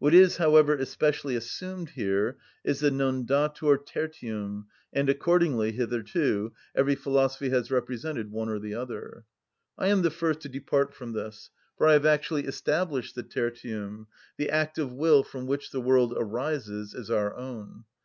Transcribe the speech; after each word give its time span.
What 0.00 0.12
is, 0.14 0.38
however, 0.38 0.74
especially 0.76 1.36
assumed 1.36 1.90
here 1.90 2.38
is 2.64 2.80
the 2.80 2.90
non 2.90 3.24
datur 3.24 3.78
tertium, 3.78 4.64
and 4.92 5.08
accordingly 5.08 5.70
hitherto 5.70 6.52
every 6.74 6.96
philosophy 6.96 7.50
has 7.50 7.70
represented 7.70 8.32
one 8.32 8.48
or 8.48 8.58
the 8.58 8.74
other. 8.74 9.26
I 9.78 9.86
am 9.86 10.02
the 10.02 10.10
first 10.10 10.40
to 10.40 10.48
depart 10.48 10.92
from 10.92 11.12
this; 11.12 11.50
for 11.78 11.86
I 11.86 11.92
have 11.92 12.04
actually 12.04 12.46
established 12.46 13.14
the 13.14 13.22
Tertium: 13.22 14.08
the 14.38 14.50
act 14.50 14.76
of 14.76 14.92
will 14.92 15.22
from 15.22 15.46
which 15.46 15.70
the 15.70 15.80
world 15.80 16.14
arises 16.16 16.92
is 16.92 17.08
our 17.08 17.36
own. 17.36 17.84